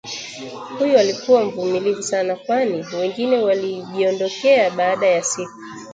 huyu 0.79 0.97
alikuwa 0.99 1.43
mvumilivu 1.45 2.03
sana 2.03 2.35
kwani 2.35 2.85
wengine 2.99 3.37
walijiondokea 3.37 4.71
baada 4.71 5.07
ya 5.07 5.23
siku 5.23 5.51